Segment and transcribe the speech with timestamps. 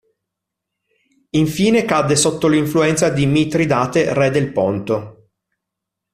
[1.29, 5.27] Infine cadde sotto l'influenza di Mitridate re del Ponto.